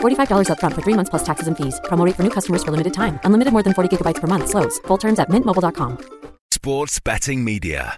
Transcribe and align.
$45 0.00 0.48
upfront 0.48 0.74
for 0.74 0.82
three 0.82 0.94
months 0.94 1.10
plus 1.10 1.22
taxes 1.22 1.48
and 1.48 1.56
fees. 1.56 1.78
Promo 1.84 2.06
rate 2.06 2.16
for 2.16 2.22
new 2.22 2.30
customers 2.30 2.64
for 2.64 2.70
limited 2.70 2.94
time. 2.94 3.20
Unlimited 3.24 3.52
more 3.52 3.62
than 3.62 3.74
40 3.74 3.94
gigabytes 3.94 4.20
per 4.22 4.26
month. 4.26 4.48
Slows. 4.48 4.78
Full 4.86 4.96
terms 4.98 5.18
at 5.18 5.28
mintmobile.com. 5.28 5.98
Sports 6.50 6.98
betting 7.00 7.44
media. 7.44 7.96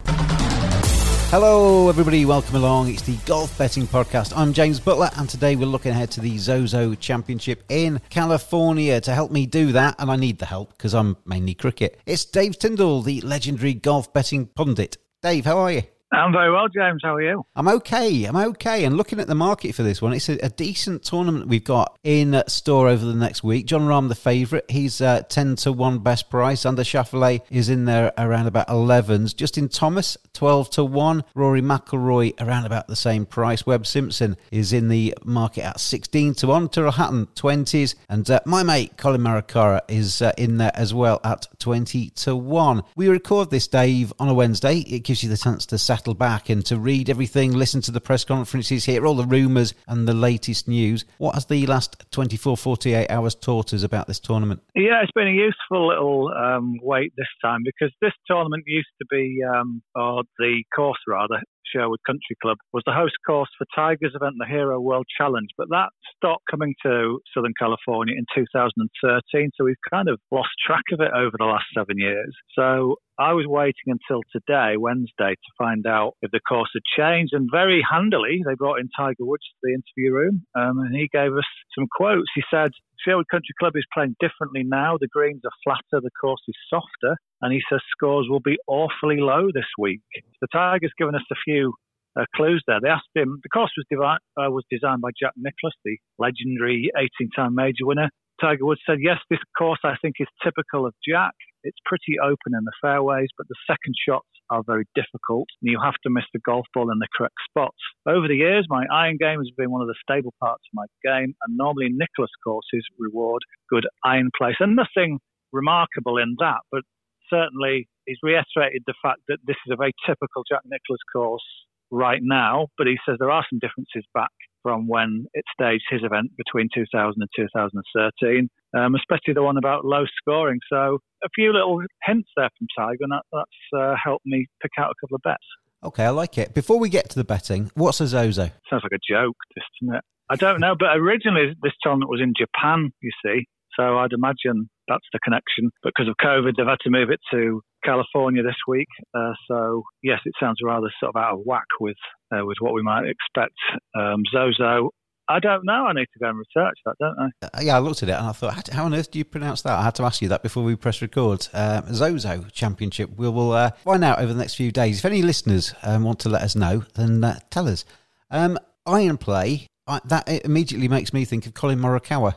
Hello, 1.31 1.91
everybody. 1.91 2.25
Welcome 2.25 2.57
along. 2.57 2.89
It's 2.89 3.03
the 3.03 3.17
Golf 3.27 3.57
Betting 3.59 3.87
Podcast. 3.87 4.33
I'm 4.35 4.55
James 4.55 4.81
Butler, 4.81 5.11
and 5.19 5.29
today 5.29 5.57
we're 5.57 5.67
looking 5.67 5.93
ahead 5.93 6.11
to 6.13 6.23
the 6.23 6.39
Zozo 6.39 6.95
Championship 6.95 7.65
in 7.69 8.01
California. 8.09 8.99
To 9.03 9.13
help 9.15 9.31
me 9.31 9.45
do 9.45 9.73
that, 9.73 9.95
and 9.99 10.11
I 10.11 10.17
need 10.17 10.39
the 10.39 10.47
help 10.47 10.71
because 10.71 10.95
I'm 10.95 11.19
mainly 11.27 11.53
cricket, 11.53 12.01
it's 12.07 12.25
Dave 12.25 12.59
Tyndall, 12.59 13.03
the 13.03 13.21
legendary 13.21 13.75
golf 13.75 14.11
betting 14.15 14.47
pundit. 14.47 14.97
Dave, 15.23 15.45
how 15.45 15.59
are 15.59 15.73
you? 15.73 15.83
I'm 16.11 16.33
very 16.33 16.51
well, 16.51 16.69
James. 16.69 17.03
How 17.05 17.17
are 17.17 17.23
you? 17.23 17.45
I'm 17.55 17.69
okay. 17.69 18.25
I'm 18.25 18.37
okay. 18.37 18.85
And 18.85 18.97
looking 18.97 19.21
at 19.21 19.27
the 19.27 19.35
market 19.35 19.75
for 19.75 19.83
this 19.83 20.01
one, 20.01 20.15
it's 20.15 20.31
a, 20.31 20.39
a 20.43 20.49
decent 20.49 21.03
tournament 21.03 21.49
we've 21.49 21.65
got 21.65 21.99
in 22.03 22.43
store 22.47 22.89
over 22.89 23.05
the 23.05 23.15
next 23.15 23.45
week. 23.45 23.67
Jon 23.67 23.83
Rahm, 23.83 24.09
the 24.09 24.15
favourite, 24.15 24.71
he's 24.71 25.03
uh, 25.03 25.21
10 25.29 25.57
to 25.57 25.73
1 25.73 25.99
best 25.99 26.31
price. 26.31 26.63
Xander 26.63 26.79
Schauffele 26.79 27.43
is 27.51 27.69
in 27.69 27.85
there 27.85 28.13
around 28.17 28.47
about 28.47 28.69
11s. 28.69 29.37
Justin 29.37 29.69
Thomas, 29.69 30.17
12 30.33 30.71
to 30.71 30.85
1. 30.85 31.25
Rory 31.35 31.61
McIlroy 31.61 32.33
around 32.41 32.65
about 32.65 32.89
the 32.89 32.97
same 32.97 33.27
price. 33.27 33.67
Webb 33.67 33.87
Simpson 33.87 34.37
is 34.51 34.73
in 34.73 34.89
the 34.89 35.15
market 35.25 35.65
at 35.65 35.79
16 35.79 36.35
to 36.37 36.47
1. 36.47 36.71
Tyrrell 36.71 36.93
Hatton, 36.93 37.27
20s. 37.35 37.97
And 38.09 38.29
uh, 38.31 38.41
my 38.47 38.63
mate, 38.63 38.97
Collin 38.97 39.21
Morikawa, 39.21 39.83
is 39.89 40.23
uh, 40.23 40.33
in 40.39 40.57
there 40.57 40.73
as 40.75 40.95
well 40.95 41.21
at 41.23 41.47
20 41.59 42.11
to 42.11 42.35
1. 42.35 42.83
We 42.97 43.09
record 43.09 43.51
this, 43.51 43.69
Dave, 43.69 44.15
on 44.19 44.29
a 44.29 44.35
Wednesday. 44.35 44.79
It 44.79 45.01
gives 45.01 45.23
you 45.23 45.29
the 45.29 45.37
chance 45.37 45.67
to 45.67 45.77
settle 45.99 46.15
back 46.15 46.49
and 46.49 46.65
to 46.65 46.79
read 46.79 47.11
everything, 47.11 47.51
listen 47.51 47.81
to 47.81 47.91
the 47.91 48.01
press 48.01 48.23
conferences, 48.25 48.85
hear 48.85 49.05
all 49.05 49.17
the 49.17 49.25
rumours 49.25 49.75
and 49.89 50.07
the 50.07 50.15
latest 50.15 50.69
news. 50.69 51.05
What 51.19 51.35
has 51.35 51.47
the 51.47 51.67
last 51.67 52.07
24, 52.13 52.57
48 52.57 53.11
hours 53.11 53.35
taught 53.35 53.75
us 53.75 53.83
about 53.83 54.07
this 54.07 54.21
tournament? 54.21 54.63
Yeah, 54.77 55.03
it's 55.03 55.11
been 55.11 55.27
a 55.27 55.33
useful 55.33 55.89
little 55.89 56.33
um, 56.33 56.79
wait 56.83 57.13
this 57.17 57.27
time 57.43 57.63
because 57.65 57.93
this 58.01 58.13
tournament 58.29 58.63
used 58.69 58.87
to 59.01 59.07
be, 59.11 59.41
um, 59.43 59.83
or 59.97 60.23
the 60.39 60.63
course 60.75 60.99
rather, 61.09 61.43
Sherwood 61.73 62.01
Country 62.07 62.37
Club 62.43 62.57
was 62.73 62.83
the 62.87 62.93
host 62.93 63.15
course 63.27 63.49
for 63.57 63.67
Tiger's 63.75 64.15
event, 64.15 64.35
the 64.39 64.47
Hero 64.47 64.81
World 64.81 65.07
Challenge. 65.17 65.49
But 65.57 65.69
that 65.71 65.91
stopped 66.17 66.45
coming 66.51 66.75
to 66.85 67.21
Southern 67.35 67.55
California 67.59 68.15
in 68.17 68.25
2013, 68.35 69.51
so 69.57 69.65
we've 69.65 69.77
kind 69.91 70.09
of 70.09 70.21
lost 70.31 70.51
track 70.67 70.85
of 70.93 71.01
it 71.01 71.13
over 71.15 71.37
the 71.39 71.45
last 71.45 71.67
seven 71.77 71.99
years. 71.99 72.35
So 72.55 72.97
I 73.19 73.33
was 73.33 73.47
waiting 73.47 73.89
until 73.89 74.23
today, 74.33 74.77
Wednesday, 74.77 75.35
to 75.35 75.53
find 75.59 75.87
out 75.87 76.15
if 76.23 76.31
the 76.31 76.41
course 76.41 76.71
had 76.73 76.83
changed. 76.97 77.33
And 77.33 77.49
very 77.51 77.83
handily, 77.83 78.43
they 78.47 78.55
brought 78.55 78.79
in 78.79 78.89
Tiger 78.97 79.27
Woods 79.27 79.43
to 79.43 79.59
the 79.63 79.75
interview 79.75 80.15
room, 80.15 80.47
um, 80.55 80.79
and 80.79 80.95
he 80.95 81.09
gave 81.13 81.33
us 81.33 81.49
some 81.77 81.87
quotes. 81.97 82.31
He 82.35 82.43
said, 82.51 82.71
Sherwood 83.05 83.27
Country 83.31 83.55
Club 83.59 83.75
is 83.77 83.87
playing 83.93 84.17
differently 84.21 84.63
now. 84.65 84.99
The 84.99 85.09
greens 85.09 85.43
are 85.45 85.55
flatter, 85.65 86.03
the 86.03 86.11
course 86.21 86.43
is 86.49 86.55
softer, 86.71 87.17
and 87.41 87.53
he 87.53 87.61
says 87.71 87.81
scores 87.91 88.27
will 88.29 88.41
be 88.41 88.59
awfully 88.67 89.19
low 89.19 89.49
this 89.53 89.69
week. 89.79 90.01
The 90.41 90.49
Tiger's 90.53 90.93
given 90.99 91.15
us 91.15 91.23
a 91.31 91.37
few 91.45 91.75
uh, 92.19 92.25
clues 92.35 92.63
there. 92.67 92.81
They 92.83 92.89
asked 92.89 93.15
him, 93.15 93.39
the 93.43 93.49
course 93.49 93.71
was, 93.77 93.87
devi- 93.91 94.25
uh, 94.37 94.51
was 94.51 94.65
designed 94.71 95.01
by 95.01 95.11
Jack 95.21 95.33
Nicklaus, 95.37 95.75
the 95.85 95.97
legendary 96.19 96.91
18 96.97 97.31
time 97.37 97.55
major 97.55 97.87
winner. 97.87 98.11
Tiger 98.41 98.65
Woods 98.65 98.81
said, 98.87 98.99
Yes, 99.01 99.19
this 99.31 99.41
course 99.57 99.81
I 99.85 99.95
think 100.01 100.17
is 100.21 100.29
typical 100.43 100.87
of 100.87 100.95
Jack. 101.07 101.35
It's 101.65 101.79
pretty 101.85 102.19
open 102.23 102.55
in 102.55 102.65
the 102.65 102.73
fairways, 102.81 103.29
but 103.37 103.49
the 103.49 103.59
second 103.67 103.95
shots 104.09 104.29
are 104.51 104.63
very 104.65 104.85
difficult, 104.95 105.49
and 105.61 105.71
you 105.71 105.79
have 105.83 105.99
to 106.05 106.11
miss 106.11 106.25
the 106.33 106.41
golf 106.41 106.67
ball 106.73 106.91
in 106.91 106.99
the 106.99 107.09
correct 107.17 107.35
spots. 107.51 107.77
Over 108.07 108.29
the 108.29 108.37
years, 108.37 108.67
my 108.69 108.85
iron 108.93 109.17
game 109.19 109.39
has 109.39 109.51
been 109.57 109.71
one 109.71 109.83
of 109.83 109.89
the 109.89 109.99
stable 110.01 110.33
parts 110.41 110.63
of 110.73 110.75
my 110.75 110.87
game, 111.05 111.35
and 111.43 111.57
normally 111.57 111.89
Nicklaus 111.91 112.31
courses 112.45 112.87
reward 112.99 113.43
good 113.69 113.87
iron 114.05 114.31
place. 114.39 114.57
And 114.61 114.77
nothing 114.77 115.19
remarkable 115.53 116.19
in 116.19 116.37
that, 116.39 116.61
but 116.71 116.83
certainly 117.31 117.89
he's 118.07 118.19
reiterated 118.23 118.83
the 118.87 118.95
fact 119.03 119.21
that 119.29 119.39
this 119.47 119.57
is 119.67 119.73
a 119.73 119.77
very 119.77 119.93
typical 120.07 120.43
Jack 120.49 120.63
Nicklaus 120.65 120.99
course 121.13 121.45
right 121.91 122.21
now, 122.23 122.69
but 122.77 122.87
he 122.87 122.97
says 123.07 123.17
there 123.19 123.31
are 123.31 123.45
some 123.51 123.59
differences 123.59 124.05
back 124.15 124.31
from 124.63 124.87
when 124.87 125.27
it 125.35 125.45
staged 125.53 125.85
his 125.89 126.03
event 126.03 126.31
between 126.37 126.69
2000 126.75 127.15
and 127.17 127.29
2013, 127.37 128.51
um, 128.77 128.95
especially 128.95 129.35
the 129.35 129.43
one 129.43 129.57
about 129.57 129.85
low 129.85 130.05
scoring. 130.21 130.59
So 130.71 130.99
a 131.25 131.29
few 131.35 131.53
little 131.53 131.81
hints 132.05 132.29
there 132.37 132.51
from 132.59 132.67
Tiger, 132.77 132.99
and 133.01 133.13
that, 133.13 133.23
that's 133.33 133.81
uh, 133.81 133.95
helped 134.03 134.27
me 134.27 134.47
pick 134.61 134.73
out 134.79 134.91
a 134.91 134.95
couple 135.01 135.17
of 135.17 135.23
bets. 135.23 135.47
Okay, 135.85 136.05
I 136.05 136.11
like 136.11 136.37
it. 136.39 136.55
Before 136.55 136.79
we 136.79 136.89
get 136.89 137.09
to 137.11 137.17
the 137.17 137.25
betting, 137.25 137.71
what's 137.75 138.01
a 138.01 138.07
Zozo? 138.07 138.51
Sounds 138.69 138.83
like 138.83 138.93
a 138.93 139.13
joke, 139.13 139.37
doesn't 139.81 139.97
it? 139.97 140.05
I 140.31 140.37
don't 140.37 140.61
know, 140.61 140.75
but 140.79 140.97
originally 140.97 141.55
this 141.63 141.73
tournament 141.83 142.11
was 142.11 142.21
in 142.21 142.35
Japan, 142.37 142.91
you 143.01 143.11
see. 143.25 143.47
So 143.79 143.99
I'd 143.99 144.13
imagine 144.13 144.69
that's 144.89 145.07
the 145.13 145.21
connection. 145.23 145.71
But 145.83 145.93
because 145.97 146.09
of 146.09 146.17
COVID, 146.25 146.57
they've 146.57 146.67
had 146.67 146.81
to 146.83 146.91
move 146.91 147.11
it 147.11 147.21
to 147.33 147.61
California 147.85 148.43
this 148.43 148.57
week. 148.67 148.89
Uh, 149.15 149.33
so 149.49 149.83
yes, 150.03 150.21
it 150.25 150.33
sounds 150.41 150.59
rather 150.65 150.91
sort 151.01 151.15
of 151.15 151.23
out 151.23 151.35
of 151.35 151.41
whack 151.45 151.67
with 151.81 151.97
uh, 152.33 152.45
with 152.45 152.57
what 152.61 152.75
we 152.75 152.83
might 152.83 153.05
expect. 153.05 153.55
Um, 153.95 154.23
Zozo, 154.33 154.91
I 155.29 155.41
don't 155.41 155.65
know. 155.65 155.87
I 155.87 155.93
need 155.93 156.07
to 156.13 156.19
go 156.21 156.29
and 156.31 156.39
research 156.39 156.79
that, 156.87 156.95
don't 156.99 157.17
I? 157.19 157.47
Uh, 157.47 157.63
yeah, 157.63 157.77
I 157.77 157.79
looked 157.81 158.03
at 158.03 158.09
it 158.09 158.13
and 158.13 158.27
I 158.27 158.33
thought, 158.33 158.69
how 158.69 158.87
on 158.87 158.95
earth 158.95 159.11
do 159.11 159.19
you 159.19 159.25
pronounce 159.25 159.63
that? 159.63 159.79
I 159.79 159.83
had 159.83 159.95
to 159.97 160.05
ask 160.05 160.23
you 160.23 160.29
that 160.29 160.43
before 160.43 160.65
we 160.65 160.75
press 160.75 161.03
record. 161.03 161.47
Um, 161.53 161.93
Zozo 161.95 162.45
Championship. 162.51 163.11
We 163.17 163.29
will 163.29 163.53
uh, 163.53 163.71
find 163.85 164.03
out 164.03 164.19
over 164.19 164.33
the 164.33 164.39
next 164.39 164.55
few 164.55 164.73
days. 164.73 164.99
If 164.99 165.05
any 165.05 165.23
listeners 165.23 165.75
um, 165.83 166.05
want 166.05 166.19
to 166.21 166.29
let 166.29 166.43
us 166.43 166.57
know, 166.57 166.85
then 166.95 167.23
uh, 167.23 167.39
tell 167.51 167.69
us. 167.69 167.85
Um, 168.31 168.59
iron 168.87 169.19
play. 169.19 169.67
I, 169.87 170.01
that 170.07 170.29
immediately 170.45 170.89
makes 170.89 171.13
me 171.13 171.25
think 171.25 171.47
of 171.47 171.55
Collin 171.55 171.79
Morikawa. 171.79 172.35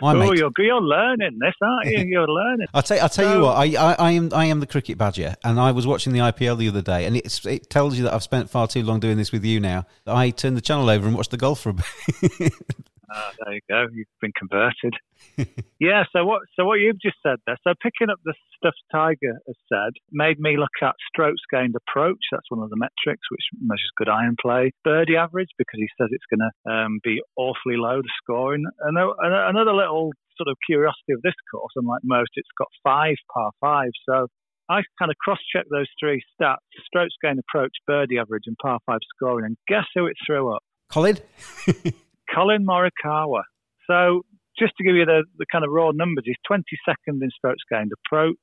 My 0.02 0.14
oh, 0.14 0.14
mate. 0.14 0.38
you're, 0.38 0.52
you're 0.58 0.82
learning 0.82 1.38
this, 1.40 1.54
aren't 1.62 1.88
you? 1.88 1.98
You're 2.08 2.28
learning. 2.28 2.68
I'll 2.74 2.84
tell, 2.84 3.00
I'll 3.02 3.10
tell 3.10 3.36
you 3.36 3.42
what, 3.44 3.58
I, 3.58 3.66
I, 3.76 3.94
I 3.94 4.12
am 4.12 4.32
I 4.34 4.46
am 4.46 4.60
the 4.60 4.68
cricket 4.68 4.98
badger, 4.98 5.36
and 5.44 5.60
I 5.60 5.72
was 5.72 5.88
watching 5.88 6.14
the 6.14 6.20
IPL 6.20 6.58
the 6.58 6.68
other 6.68 6.82
day, 6.82 7.06
and 7.06 7.18
it's, 7.18 7.46
it 7.46 7.70
tells 7.70 7.98
you 7.98 8.04
that 8.04 8.14
I've 8.14 8.24
spent 8.24 8.50
far 8.50 8.68
too 8.68 8.84
long 8.84 9.00
doing 9.00 9.18
this 9.18 9.32
with 9.32 9.44
you 9.44 9.60
now. 9.60 9.86
I 10.06 10.30
turned 10.30 10.58
the 10.58 10.62
channel 10.62 10.90
over 10.90 11.08
and 11.08 11.16
watched 11.16 11.32
the 11.32 11.38
golf 11.38 11.62
for 11.62 11.70
a 11.70 11.74
bit. 11.74 12.54
Ah, 13.12 13.32
there 13.40 13.54
you 13.56 13.62
go. 13.70 13.88
You've 13.94 14.08
been 14.20 14.34
converted. 14.38 14.94
yeah. 15.80 16.04
So 16.12 16.26
what? 16.26 16.42
So 16.56 16.66
what 16.66 16.76
you've 16.76 17.02
just 17.02 17.18
said 17.24 17.38
there. 17.46 17.58
So 17.64 17.74
picking 17.82 18.10
up 18.10 18.20
the 18.26 18.34
stuff 18.58 18.74
Tiger 18.92 19.40
has 19.48 19.56
said 19.72 19.94
made 20.12 20.40
me 20.40 20.58
look 20.58 20.76
at 20.82 20.96
strokes 21.08 21.42
gained 21.52 21.76
approach. 21.76 22.20
That's 22.32 22.50
one 22.50 22.64
of 22.64 22.70
the 22.70 22.76
metrics 22.76 23.24
which 23.32 23.48
measures 23.62 23.92
good 23.98 24.10
iron 24.10 24.36
play. 24.42 24.72
Birdie 24.84 25.16
average 25.16 25.50
because 25.58 25.80
he 25.80 25.88
says 25.98 26.10
it's 26.12 26.28
going 26.30 26.44
to 26.44 26.72
um, 26.72 27.00
be 27.04 27.22
awfully 27.38 27.78
low 27.78 28.02
the 28.02 28.12
scoring. 28.22 28.66
And 28.82 28.98
another 28.98 29.74
little 29.74 30.12
sort 30.36 30.50
of 30.50 30.58
curiosity 30.66 31.14
of 31.14 31.22
this 31.24 31.38
course, 31.50 31.72
unlike 31.76 32.02
most, 32.04 32.32
it's 32.36 32.52
got 32.58 32.68
five 32.84 33.16
par 33.34 33.52
five. 33.62 33.92
So 34.08 34.28
I 34.70 34.82
kind 35.00 35.12
of 35.12 35.18
cross 35.18 35.40
checked 35.56 35.70
those 35.72 35.88
three 36.00 36.22
stats 36.36 36.58
strokes 36.86 37.16
gained 37.24 37.40
approach, 37.40 37.72
birdie 37.86 38.20
average, 38.20 38.44
and 38.48 38.58
par 38.62 38.80
five 38.86 39.00
scoring. 39.16 39.46
And 39.46 39.58
guess 39.68 39.86
who 39.96 40.08
it 40.08 40.18
threw 40.26 40.54
up? 40.54 40.64
Collin? 40.90 41.18
Collin 42.34 42.66
Morikawa. 42.66 43.44
So 43.90 44.24
just 44.60 44.74
to 44.78 44.84
give 44.84 44.96
you 44.96 45.06
the, 45.06 45.24
the 45.38 45.46
kind 45.52 45.64
of 45.64 45.72
raw 45.72 45.92
numbers, 45.94 46.26
he's 46.26 46.36
22nd 46.50 47.22
in 47.22 47.30
strokes 47.36 47.64
gained 47.72 47.92
approach, 48.06 48.36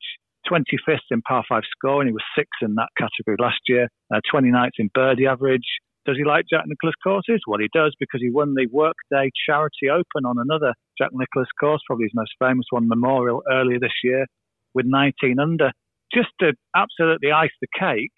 25th 0.51 1.11
in 1.11 1.23
par 1.23 1.45
five 1.49 1.63
score, 1.77 2.01
and 2.01 2.09
He 2.09 2.13
was 2.13 2.23
sixth 2.37 2.63
in 2.63 2.75
that 2.77 2.89
category 2.99 3.37
last 3.39 3.61
year, 3.69 3.89
uh, 4.15 4.21
29th 4.33 4.79
in 4.79 4.91
birdie 4.95 5.27
average. 5.27 5.67
Does 6.07 6.17
he 6.19 6.25
like 6.25 6.45
Jack 6.51 6.65
Nicklaus 6.67 6.95
courses? 7.03 7.41
Well, 7.47 7.61
he 7.61 7.71
does 7.73 7.97
because 7.99 8.21
he 8.21 8.31
won 8.31 8.55
the 8.55 8.67
Workday 8.71 9.31
Charity 9.47 9.89
Open 9.91 10.27
on 10.27 10.37
another 10.39 10.75
Jack 10.99 11.11
Nicklaus 11.13 11.49
course, 11.59 11.81
probably 11.87 12.05
his 12.05 12.13
most 12.15 12.33
famous 12.39 12.67
one, 12.71 12.89
Memorial, 12.89 13.43
earlier 13.51 13.81
this 13.81 14.05
year 14.05 14.27
with 14.75 14.85
19 14.87 15.39
under. 15.41 15.73
Just 16.13 16.29
to 16.41 16.53
absolutely 16.77 17.33
ice 17.33 17.57
the 17.61 17.69
cake, 17.79 18.13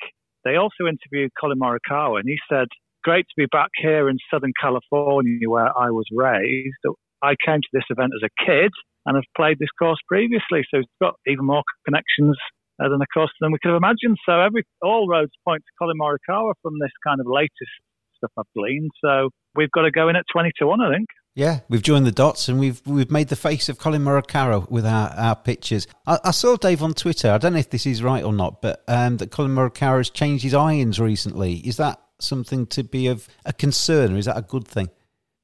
they 0.45 0.57
also 0.57 0.87
interviewed 0.87 1.31
Collin 1.39 1.59
Morikawa, 1.59 2.19
and 2.19 2.29
he 2.29 2.39
said, 2.51 2.67
Great 3.07 3.25
to 3.29 3.35
be 3.37 3.47
back 3.53 3.71
here 3.81 4.09
in 4.09 4.19
Southern 4.33 4.53
California 4.61 5.49
where 5.49 5.71
I 5.79 5.91
was 5.91 6.07
raised. 6.11 6.75
I 7.23 7.37
came 7.47 7.61
to 7.61 7.69
this 7.73 7.85
event 7.89 8.11
as 8.17 8.27
a 8.27 8.45
kid 8.45 8.73
and 9.07 9.15
have 9.15 9.23
played 9.37 9.61
this 9.61 9.71
course 9.79 10.01
previously, 10.09 10.67
so 10.69 10.81
it's 10.81 10.91
got 11.01 11.15
even 11.25 11.45
more 11.45 11.63
connections 11.85 12.37
uh, 12.83 12.89
than 12.89 12.99
the 12.99 13.07
course 13.15 13.31
than 13.41 13.53
we 13.53 13.59
could 13.63 13.69
have 13.69 13.77
imagined. 13.77 14.17
So 14.27 14.41
every 14.41 14.65
all 14.83 15.07
roads 15.07 15.31
point 15.47 15.63
to 15.63 15.73
Collin 15.79 15.97
Morikawa 15.97 16.55
from 16.63 16.81
this 16.83 16.91
kind 17.07 17.21
of 17.21 17.29
latest 17.29 17.71
stuff 18.17 18.33
I've 18.37 18.53
gleaned. 18.57 18.91
So 19.01 19.31
we've 19.55 19.71
got 19.71 19.83
to 19.83 19.93
go 19.93 20.09
in 20.09 20.17
at 20.17 20.25
twenty 20.33 20.51
to 20.59 20.67
one, 20.67 20.81
I 20.81 20.93
think. 20.93 21.07
Yeah, 21.37 21.61
we've 21.69 21.83
joined 21.83 22.07
the 22.07 22.11
dots 22.13 22.49
and 22.49 22.59
we've 22.59 22.83
we've 22.87 23.13
made 23.13 23.29
the 23.29 23.37
face 23.37 23.69
of 23.69 23.79
Collin 23.79 24.03
Morikawa 24.03 24.69
with 24.69 24.85
our, 24.85 25.11
our 25.11 25.37
pictures. 25.37 25.87
I, 26.09 26.19
I, 26.25 26.31
saw 26.33 26.57
Dave 26.57 26.83
on 26.83 26.93
Twitter. 26.93 27.31
I 27.31 27.39
don't 27.39 27.53
know 27.53 27.61
if 27.61 27.71
this 27.71 27.87
is 27.87 28.03
right 28.03 28.25
or 28.25 28.33
not, 28.33 28.61
but 28.63 28.83
um, 28.89 29.19
that 29.19 29.31
Collin 29.31 29.55
Morikawa 29.55 29.99
has 29.99 30.11
changed 30.11 30.43
his 30.43 30.55
irons 30.55 30.99
recently. 30.99 31.59
Is 31.59 31.77
that 31.77 32.01
something 32.21 32.67
to 32.69 32.85
be 32.85 33.07
of 33.07 33.29
a 33.45 33.53
concern, 33.53 34.15
or 34.15 34.19
is 34.19 34.27
that 34.27 34.37
a 34.37 34.43
good 34.43 34.67
thing? 34.67 34.89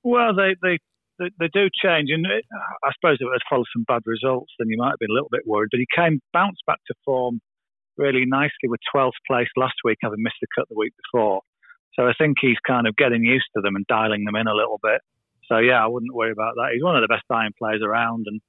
Well, 0.05 0.35
they 0.35 0.57
they 0.63 0.79
they, 1.19 1.31
they 1.39 1.49
do 1.53 1.69
change, 1.83 2.11
and 2.11 2.25
it, 2.27 2.45
I 2.85 2.91
suppose 2.95 3.19
if 3.21 3.27
it 3.27 3.33
had 3.33 3.49
followed 3.49 3.67
some 3.73 3.85
bad 3.87 4.03
results, 4.07 4.53
then 4.59 4.69
you 4.69 4.79
might 4.79 4.91
have 4.91 4.99
been 4.99 5.11
a 5.11 5.15
little 5.15 5.31
bit 5.31 5.47
worried. 5.47 5.69
But 5.71 5.81
he 5.81 5.87
came 5.95 6.21
bounced 6.33 6.63
back 6.67 6.79
to 6.89 6.95
form 7.05 7.41
really 7.97 8.25
nicely 8.27 8.69
with 8.69 8.81
12th 8.95 9.21
place 9.29 9.49
last 9.57 9.77
week, 9.85 9.99
having 10.03 10.23
missed 10.23 10.41
the 10.41 10.49
cut 10.57 10.69
the 10.69 10.79
week 10.79 10.95
before. 11.05 11.43
So 11.95 12.09
I 12.09 12.15
think 12.17 12.39
he's 12.41 12.57
kind 12.67 12.87
of 12.87 12.97
getting 12.97 13.23
used 13.23 13.49
to 13.55 13.61
them 13.61 13.77
and 13.77 13.87
dialing 13.87 14.25
them 14.25 14.37
in 14.37 14.47
a 14.47 14.55
little 14.55 14.81
bit. 14.83 15.01
So 15.47 15.59
yeah, 15.59 15.85
I 15.85 15.87
wouldn't 15.87 16.15
worry 16.15 16.33
about 16.33 16.55
that. 16.57 16.71
He's 16.73 16.83
one 16.83 16.97
of 16.97 17.03
the 17.03 17.13
best 17.13 17.29
iron 17.31 17.53
players 17.59 17.83
around, 17.85 18.25
and, 18.27 18.41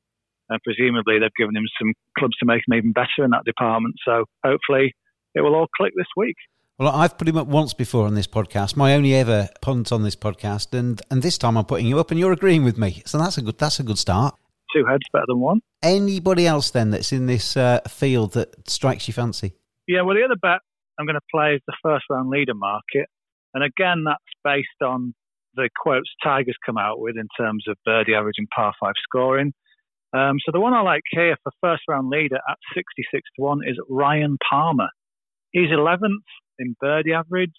and 0.50 0.60
presumably 0.64 1.20
they've 1.20 1.36
given 1.38 1.56
him 1.56 1.68
some 1.80 1.94
clubs 2.18 2.38
to 2.40 2.46
make 2.46 2.64
him 2.66 2.78
even 2.78 2.94
better 2.94 3.26
in 3.26 3.32
that 3.32 3.44
department. 3.46 3.96
So 4.06 4.26
hopefully 4.46 4.94
it 5.36 5.42
will 5.42 5.56
all 5.56 5.68
click 5.76 5.92
this 5.96 6.08
week. 6.16 6.38
Well, 6.80 6.90
I've 6.90 7.20
put 7.20 7.28
him 7.28 7.38
up 7.38 7.46
once 7.46 7.76
before 7.76 8.08
on 8.08 8.16
this 8.16 8.26
podcast, 8.26 8.76
my 8.76 8.96
only 8.96 9.14
ever 9.14 9.48
punt 9.62 9.92
on 9.92 10.02
this 10.02 10.16
podcast, 10.16 10.78
and 10.78 11.00
and 11.12 11.22
this 11.22 11.38
time 11.38 11.56
I'm 11.56 11.66
putting 11.66 11.86
you 11.86 12.00
up, 12.00 12.10
and 12.10 12.20
you're 12.20 12.32
agreeing 12.32 12.64
with 12.64 12.80
me. 12.80 13.04
So 13.06 13.20
that's 13.20 13.38
a 13.38 13.44
good 13.44 13.60
that's 13.60 13.80
a 13.80 13.84
good 13.84 14.00
start. 14.00 14.36
Two 14.76 14.84
heads 14.90 15.04
better 15.14 15.26
than 15.28 15.40
one. 15.40 15.62
Anybody 15.84 16.48
else 16.48 16.72
then 16.72 16.90
that's 16.90 17.14
in 17.14 17.28
this 17.28 17.56
uh, 17.56 17.82
field 17.88 18.34
that 18.34 18.68
strikes 18.68 19.08
you 19.08 19.14
fancy? 19.14 19.54
Yeah, 19.88 20.02
well, 20.02 20.16
the 20.16 20.24
other 20.24 20.36
bet 20.42 20.62
I'm 20.98 21.06
going 21.06 21.14
to 21.14 21.28
play 21.32 21.54
is 21.54 21.62
the 21.68 21.76
first 21.84 22.06
round 22.10 22.32
leader 22.32 22.56
market, 22.56 23.08
and 23.54 23.64
again 23.64 24.04
that's 24.04 24.24
based 24.44 24.82
on 24.84 25.14
the 25.54 25.70
quotes 25.78 26.10
Tigers 26.24 26.58
come 26.66 26.80
out 26.80 27.00
with 27.00 27.18
in 27.18 27.28
terms 27.40 27.66
of 27.68 27.78
birdie 27.86 28.16
average 28.16 28.38
and 28.40 28.48
par 28.50 28.74
five 28.80 28.96
scoring. 29.04 29.54
Um, 30.12 30.38
so 30.44 30.52
the 30.52 30.60
one 30.60 30.74
I 30.74 30.82
like 30.82 31.04
here 31.12 31.38
for 31.44 31.52
first 31.62 31.84
round 31.88 32.10
leader 32.10 32.38
at 32.50 32.58
66 32.76 33.22
to 33.36 33.42
1 33.42 33.60
is 33.68 33.78
Ryan 33.90 34.38
Palmer. 34.48 34.90
He's 35.52 35.70
11th 35.70 36.22
in 36.60 36.76
birdie 36.80 37.14
average, 37.14 37.52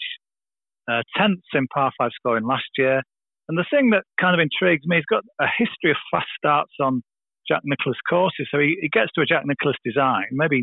uh, 0.91 1.03
10th 1.19 1.43
in 1.55 1.67
par 1.69 1.93
5 1.99 2.11
scoring 2.15 2.45
last 2.45 2.69
year. 2.77 3.03
And 3.49 3.59
the 3.59 3.65
thing 3.71 3.91
that 3.91 4.05
kind 4.21 4.35
of 4.35 4.41
intrigues 4.41 4.87
me, 4.87 4.97
he's 4.97 5.05
got 5.05 5.25
a 5.41 5.47
history 5.47 5.91
of 5.91 5.97
fast 6.11 6.29
starts 6.37 6.73
on 6.81 7.03
Jack 7.47 7.61
Nicklaus 7.65 7.97
courses. 8.09 8.49
So 8.51 8.59
he, 8.59 8.77
he 8.81 8.89
gets 8.89 9.11
to 9.15 9.21
a 9.21 9.27
Jack 9.27 9.45
Nicklaus 9.45 9.77
design. 9.85 10.25
Maybe 10.33 10.63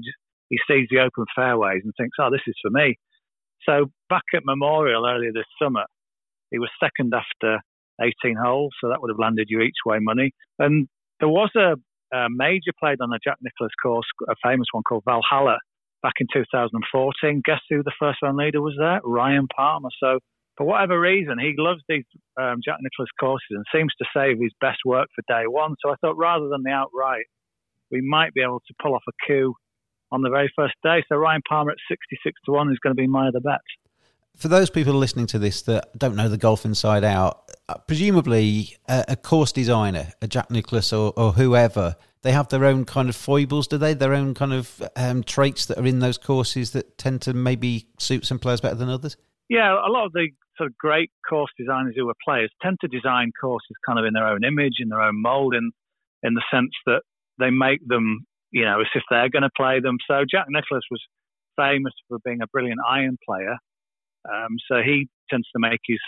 he, 0.49 0.57
sees 0.67 0.87
the 0.89 0.99
open 0.99 1.25
fairways 1.35 1.81
and 1.83 1.93
thinks, 1.97 2.17
oh, 2.19 2.29
this 2.31 2.41
is 2.47 2.55
for 2.61 2.71
me. 2.71 2.95
So 3.67 3.85
back 4.09 4.23
at 4.35 4.41
Memorial 4.45 5.07
earlier 5.07 5.31
this 5.31 5.45
summer, 5.61 5.85
he 6.49 6.59
was 6.59 6.69
second 6.81 7.13
after 7.13 7.59
18 8.01 8.35
holes, 8.35 8.71
so 8.81 8.89
that 8.89 9.01
would 9.01 9.11
have 9.11 9.19
landed 9.19 9.47
you 9.49 9.61
each 9.61 9.85
way 9.85 9.99
money. 10.01 10.31
And 10.59 10.87
there 11.19 11.29
was 11.29 11.51
a, 11.55 11.75
a 12.15 12.27
major 12.29 12.71
played 12.79 12.99
on 13.01 13.13
a 13.13 13.19
Jack 13.23 13.37
Nicklaus 13.41 13.71
course, 13.81 14.07
a 14.27 14.35
famous 14.43 14.67
one 14.71 14.83
called 14.83 15.03
Valhalla, 15.05 15.59
back 16.01 16.13
in 16.19 16.27
2014. 16.33 17.41
Guess 17.45 17.59
who 17.69 17.83
the 17.83 17.93
first 17.99 18.19
round 18.21 18.37
leader 18.37 18.61
was 18.61 18.75
there? 18.77 19.01
Ryan 19.03 19.47
Palmer. 19.55 19.89
So 20.01 20.19
for 20.57 20.65
whatever 20.65 20.99
reason, 20.99 21.39
he 21.39 21.53
loves 21.57 21.81
these 21.87 22.03
um, 22.39 22.57
Jack 22.63 22.77
Nicklaus 22.81 23.09
courses 23.19 23.47
and 23.51 23.65
seems 23.73 23.93
to 23.99 24.05
save 24.15 24.37
his 24.39 24.51
best 24.59 24.79
work 24.85 25.07
for 25.15 25.23
day 25.27 25.47
one. 25.47 25.75
So 25.83 25.91
I 25.91 25.95
thought 26.01 26.17
rather 26.17 26.49
than 26.49 26.63
the 26.63 26.71
outright, 26.71 27.25
we 27.89 28.01
might 28.01 28.33
be 28.33 28.41
able 28.41 28.61
to 28.67 28.73
pull 28.81 28.95
off 28.95 29.03
a 29.07 29.11
coup 29.27 29.53
on 30.11 30.21
the 30.21 30.29
very 30.29 30.51
first 30.55 30.75
day. 30.83 31.03
So 31.09 31.15
Ryan 31.15 31.41
Palmer 31.47 31.71
at 31.71 31.77
66 31.89 32.39
to 32.45 32.51
1 32.51 32.71
is 32.71 32.79
going 32.79 32.95
to 32.95 33.01
be 33.01 33.07
my 33.07 33.27
other 33.27 33.39
bet. 33.39 33.61
For 34.35 34.47
those 34.47 34.69
people 34.69 34.93
listening 34.93 35.27
to 35.27 35.39
this 35.39 35.61
that 35.63 35.97
don't 35.97 36.15
know 36.15 36.29
the 36.29 36.37
golf 36.37 36.65
inside 36.65 37.03
out, 37.03 37.51
uh, 37.69 37.75
presumably 37.87 38.75
a, 38.87 39.05
a 39.09 39.15
course 39.15 39.51
designer, 39.51 40.13
a 40.21 40.27
Jack 40.27 40.49
Nicklaus 40.49 40.91
or, 40.91 41.13
or 41.15 41.33
whoever, 41.33 41.95
they 42.23 42.31
have 42.31 42.49
their 42.49 42.65
own 42.65 42.85
kind 42.85 43.09
of 43.09 43.15
foibles, 43.15 43.67
do 43.67 43.77
they? 43.77 43.93
Their 43.93 44.13
own 44.13 44.33
kind 44.33 44.53
of 44.53 44.81
um, 44.95 45.23
traits 45.23 45.65
that 45.67 45.77
are 45.77 45.85
in 45.85 45.99
those 45.99 46.17
courses 46.17 46.71
that 46.71 46.97
tend 46.97 47.21
to 47.23 47.33
maybe 47.33 47.87
suit 47.97 48.25
some 48.25 48.39
players 48.39 48.61
better 48.61 48.75
than 48.75 48.89
others? 48.89 49.17
Yeah, 49.49 49.73
a 49.73 49.89
lot 49.89 50.05
of 50.05 50.13
the 50.13 50.29
sort 50.57 50.69
of 50.69 50.77
great 50.77 51.11
course 51.27 51.51
designers 51.57 51.95
who 51.97 52.07
are 52.09 52.15
players 52.23 52.51
tend 52.61 52.77
to 52.81 52.87
design 52.87 53.31
courses 53.39 53.75
kind 53.85 53.99
of 53.99 54.05
in 54.05 54.13
their 54.13 54.27
own 54.27 54.43
image, 54.43 54.75
in 54.79 54.89
their 54.89 55.01
own 55.01 55.21
mold, 55.21 55.55
in, 55.55 55.71
in 56.23 56.35
the 56.35 56.43
sense 56.53 56.71
that 56.85 57.01
they 57.39 57.49
make 57.49 57.85
them, 57.87 58.25
you 58.51 58.63
know, 58.63 58.79
as 58.79 58.87
if 58.93 59.03
they're 59.09 59.29
going 59.29 59.43
to 59.43 59.49
play 59.57 59.79
them. 59.79 59.97
So 60.07 60.23
Jack 60.29 60.45
Nicklaus 60.49 60.83
was 60.91 61.01
famous 61.57 61.93
for 62.07 62.19
being 62.23 62.41
a 62.41 62.47
brilliant 62.47 62.79
iron 62.87 63.17
player. 63.27 63.57
Um, 64.25 64.57
so 64.69 64.81
he 64.83 65.07
tends 65.29 65.47
to 65.55 65.59
make 65.59 65.79
his 65.85 66.01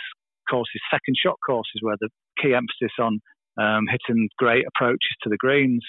courses 0.48 0.80
second 0.90 1.16
shot 1.16 1.36
courses 1.44 1.80
where 1.80 1.96
the 2.00 2.10
key 2.40 2.54
emphasis 2.54 2.94
on 3.00 3.20
um, 3.58 3.86
hitting 3.90 4.28
great 4.38 4.64
approaches 4.66 5.14
to 5.22 5.30
the 5.30 5.36
greens 5.36 5.84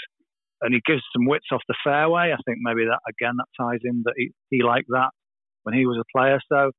and 0.61 0.73
he 0.73 0.81
gives 0.85 1.01
some 1.13 1.25
wits 1.25 1.45
off 1.51 1.61
the 1.67 1.75
fairway. 1.83 2.31
I 2.31 2.41
think 2.45 2.59
maybe 2.61 2.85
that 2.85 2.99
again 3.09 3.35
that 3.37 3.51
ties 3.59 3.81
in 3.83 4.03
that 4.05 4.13
he, 4.15 4.31
he 4.49 4.63
liked 4.63 4.87
that 4.89 5.09
when 5.63 5.75
he 5.75 5.85
was 5.85 5.97
a 5.99 6.17
player. 6.17 6.39
So 6.51 6.71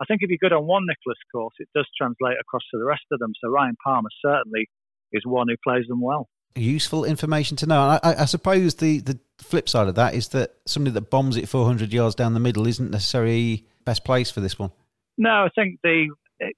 I 0.00 0.04
think 0.06 0.20
if 0.22 0.30
you're 0.30 0.38
good 0.40 0.56
on 0.56 0.66
one 0.66 0.82
Nicklaus 0.86 1.18
course, 1.32 1.54
it 1.58 1.68
does 1.74 1.86
translate 1.96 2.36
across 2.40 2.62
to 2.72 2.78
the 2.78 2.84
rest 2.84 3.04
of 3.12 3.18
them. 3.18 3.32
So 3.42 3.50
Ryan 3.50 3.76
Palmer 3.84 4.08
certainly 4.24 4.68
is 5.12 5.22
one 5.24 5.48
who 5.48 5.56
plays 5.66 5.86
them 5.88 6.00
well. 6.00 6.28
Useful 6.56 7.04
information 7.04 7.56
to 7.58 7.66
know. 7.66 7.98
I, 8.02 8.22
I, 8.22 8.24
suppose 8.24 8.74
the, 8.74 8.98
the 8.98 9.20
flip 9.38 9.68
side 9.68 9.86
of 9.86 9.94
that 9.94 10.14
is 10.14 10.28
that 10.28 10.56
somebody 10.66 10.92
that 10.94 11.08
bombs 11.08 11.36
it 11.36 11.48
400 11.48 11.92
yards 11.92 12.16
down 12.16 12.34
the 12.34 12.40
middle 12.40 12.66
isn't 12.66 12.90
necessarily 12.90 13.66
best 13.84 14.04
place 14.04 14.32
for 14.32 14.40
this 14.40 14.58
one. 14.58 14.72
No, 15.20 15.44
I 15.44 15.48
think 15.54 15.78
the 15.84 16.08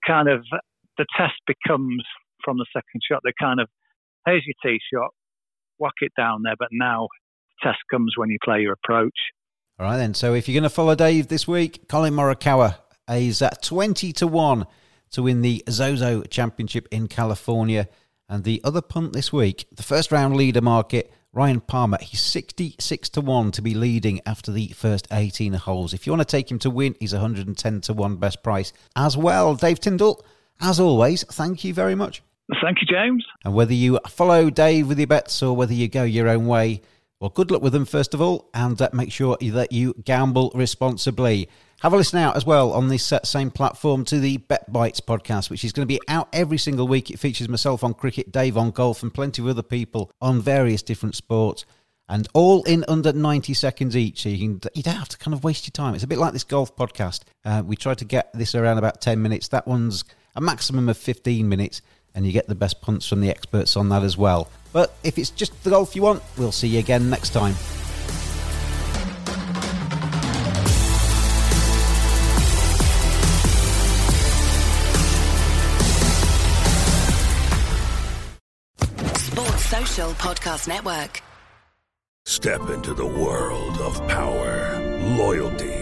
kind 0.06 0.28
of 0.28 0.44
the 0.96 1.04
test 1.18 1.34
becomes 1.48 2.04
from 2.44 2.58
the 2.58 2.66
second 2.72 3.00
shot. 3.06 3.20
They 3.24 3.32
kind 3.38 3.60
of 3.60 3.68
here's 4.24 4.44
your 4.46 4.54
tee 4.64 4.78
shot, 4.94 5.10
whack 5.78 5.94
it 6.00 6.12
down 6.16 6.42
there. 6.44 6.54
But 6.56 6.68
now 6.70 7.08
the 7.60 7.70
test 7.70 7.80
comes 7.90 8.14
when 8.16 8.30
you 8.30 8.38
play 8.44 8.60
your 8.60 8.74
approach. 8.74 9.18
All 9.80 9.86
right, 9.86 9.96
then. 9.96 10.14
So 10.14 10.32
if 10.34 10.48
you're 10.48 10.54
going 10.54 10.62
to 10.62 10.70
follow 10.70 10.94
Dave 10.94 11.26
this 11.26 11.48
week, 11.48 11.88
Collin 11.88 12.14
Morikawa 12.14 12.76
is 13.10 13.42
at 13.42 13.62
20 13.62 14.12
to 14.12 14.28
1 14.28 14.66
to 15.10 15.22
win 15.24 15.42
the 15.42 15.64
Zozo 15.68 16.22
Championship 16.22 16.86
in 16.92 17.08
California. 17.08 17.88
And 18.28 18.44
the 18.44 18.60
other 18.62 18.80
punt 18.80 19.12
this 19.12 19.32
week, 19.32 19.66
the 19.72 19.82
first 19.82 20.12
round 20.12 20.36
leader 20.36 20.60
market, 20.60 21.12
Ryan 21.34 21.60
Palmer, 21.60 21.96
he's 22.02 22.20
66 22.20 23.08
to 23.08 23.22
1 23.22 23.52
to 23.52 23.62
be 23.62 23.72
leading 23.72 24.20
after 24.26 24.52
the 24.52 24.68
first 24.68 25.08
18 25.10 25.54
holes. 25.54 25.94
If 25.94 26.06
you 26.06 26.12
want 26.12 26.20
to 26.20 26.30
take 26.30 26.50
him 26.50 26.58
to 26.58 26.68
win, 26.68 26.94
he's 27.00 27.14
110 27.14 27.80
to 27.80 27.92
1 27.94 28.16
best 28.16 28.42
price 28.42 28.74
as 28.96 29.16
well. 29.16 29.54
Dave 29.54 29.80
Tyndall, 29.80 30.22
as 30.60 30.78
always, 30.78 31.24
thank 31.24 31.64
you 31.64 31.72
very 31.72 31.94
much. 31.94 32.22
Thank 32.62 32.82
you, 32.82 32.86
James. 32.86 33.24
And 33.46 33.54
whether 33.54 33.72
you 33.72 33.98
follow 34.08 34.50
Dave 34.50 34.88
with 34.88 34.98
your 34.98 35.06
bets 35.06 35.42
or 35.42 35.56
whether 35.56 35.72
you 35.72 35.88
go 35.88 36.02
your 36.02 36.28
own 36.28 36.46
way, 36.46 36.82
well, 37.22 37.30
good 37.30 37.52
luck 37.52 37.62
with 37.62 37.72
them, 37.72 37.84
first 37.84 38.14
of 38.14 38.20
all, 38.20 38.50
and 38.52 38.82
uh, 38.82 38.90
make 38.92 39.12
sure 39.12 39.36
that 39.40 39.70
you 39.70 39.94
gamble 40.04 40.50
responsibly. 40.56 41.48
Have 41.82 41.92
a 41.92 41.96
listen 41.96 42.18
out 42.18 42.36
as 42.36 42.44
well 42.44 42.72
on 42.72 42.88
this 42.88 43.12
uh, 43.12 43.22
same 43.22 43.52
platform 43.52 44.04
to 44.06 44.18
the 44.18 44.38
Bet 44.38 44.72
Bites 44.72 45.00
podcast, 45.00 45.48
which 45.48 45.64
is 45.64 45.70
going 45.70 45.86
to 45.86 45.94
be 45.94 46.00
out 46.08 46.28
every 46.32 46.58
single 46.58 46.88
week. 46.88 47.12
It 47.12 47.20
features 47.20 47.48
myself 47.48 47.84
on 47.84 47.94
cricket, 47.94 48.32
Dave 48.32 48.56
on 48.56 48.72
golf, 48.72 49.04
and 49.04 49.14
plenty 49.14 49.40
of 49.40 49.46
other 49.46 49.62
people 49.62 50.10
on 50.20 50.40
various 50.40 50.82
different 50.82 51.14
sports, 51.14 51.64
and 52.08 52.26
all 52.34 52.64
in 52.64 52.84
under 52.88 53.12
90 53.12 53.54
seconds 53.54 53.96
each. 53.96 54.24
So 54.24 54.28
you, 54.28 54.58
can, 54.58 54.70
you 54.74 54.82
don't 54.82 54.96
have 54.96 55.10
to 55.10 55.18
kind 55.18 55.32
of 55.32 55.44
waste 55.44 55.64
your 55.64 55.70
time. 55.70 55.94
It's 55.94 56.02
a 56.02 56.08
bit 56.08 56.18
like 56.18 56.32
this 56.32 56.42
golf 56.42 56.74
podcast. 56.74 57.20
Uh, 57.44 57.62
we 57.64 57.76
try 57.76 57.94
to 57.94 58.04
get 58.04 58.32
this 58.32 58.56
around 58.56 58.78
about 58.78 59.00
10 59.00 59.22
minutes. 59.22 59.46
That 59.46 59.68
one's 59.68 60.02
a 60.34 60.40
maximum 60.40 60.88
of 60.88 60.98
15 60.98 61.48
minutes 61.48 61.82
and 62.14 62.26
you 62.26 62.32
get 62.32 62.46
the 62.46 62.54
best 62.54 62.80
punts 62.80 63.06
from 63.06 63.20
the 63.20 63.30
experts 63.30 63.76
on 63.76 63.88
that 63.90 64.02
as 64.02 64.16
well. 64.16 64.48
But 64.72 64.94
if 65.04 65.18
it's 65.18 65.30
just 65.30 65.64
the 65.64 65.70
golf 65.70 65.94
you 65.96 66.02
want, 66.02 66.22
we'll 66.36 66.52
see 66.52 66.68
you 66.68 66.78
again 66.78 67.10
next 67.10 67.30
time. 67.30 67.54
Sports 79.16 79.64
Social 79.66 80.10
Podcast 80.12 80.68
Network. 80.68 81.22
Step 82.24 82.70
into 82.70 82.94
the 82.94 83.06
world 83.06 83.78
of 83.78 84.06
power, 84.08 84.78
loyalty 85.16 85.81